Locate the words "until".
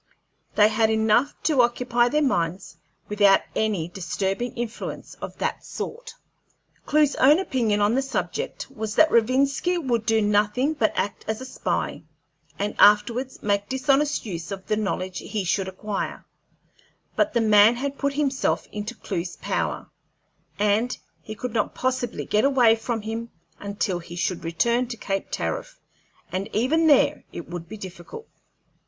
23.59-23.99